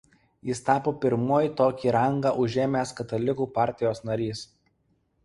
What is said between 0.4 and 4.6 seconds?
Jis tapo pirmuoju tokį rangą užėmęs Katalikų partijos narys.